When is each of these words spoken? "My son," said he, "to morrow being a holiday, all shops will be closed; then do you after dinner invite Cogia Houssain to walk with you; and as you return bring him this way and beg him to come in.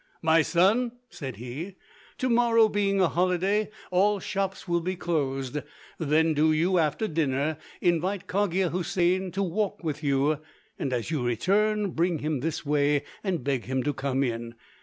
"My 0.23 0.41
son," 0.41 0.93
said 1.11 1.35
he, 1.35 1.75
"to 2.17 2.27
morrow 2.27 2.69
being 2.69 2.99
a 2.99 3.07
holiday, 3.07 3.69
all 3.91 4.19
shops 4.19 4.67
will 4.67 4.81
be 4.81 4.95
closed; 4.95 5.59
then 5.99 6.33
do 6.33 6.51
you 6.51 6.79
after 6.79 7.07
dinner 7.07 7.59
invite 7.81 8.25
Cogia 8.25 8.71
Houssain 8.71 9.31
to 9.33 9.43
walk 9.43 9.83
with 9.83 10.01
you; 10.03 10.39
and 10.79 10.91
as 10.91 11.11
you 11.11 11.23
return 11.23 11.91
bring 11.91 12.17
him 12.17 12.39
this 12.39 12.65
way 12.65 13.03
and 13.23 13.43
beg 13.43 13.65
him 13.65 13.83
to 13.83 13.93
come 13.93 14.23
in. 14.23 14.55